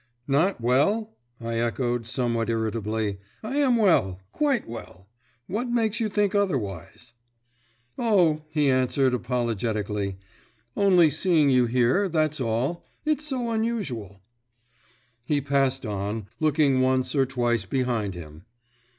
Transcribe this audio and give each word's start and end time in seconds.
"Not 0.27 0.59
well?" 0.59 1.15
I 1.39 1.59
echoed, 1.59 2.07
somewhat 2.07 2.49
irritably; 2.49 3.19
"I 3.43 3.57
am 3.57 3.75
well, 3.75 4.19
quite 4.31 4.67
well. 4.67 5.05
What 5.45 5.69
makes 5.69 5.99
you 5.99 6.09
think 6.09 6.33
otherwise?" 6.33 7.13
"O," 7.99 8.41
he 8.49 8.71
answered 8.71 9.13
apologetically, 9.13 10.17
"only 10.75 11.11
seeing 11.11 11.51
you 11.51 11.67
here, 11.67 12.09
that's 12.09 12.41
all. 12.41 12.83
It's 13.05 13.27
so 13.27 13.51
unusual." 13.51 14.21
He 15.23 15.39
passed 15.39 15.85
on, 15.85 16.25
looking 16.39 16.81
once 16.81 17.13
or 17.13 17.27
twice 17.27 17.67
behind 17.67 18.15
him. 18.15 18.45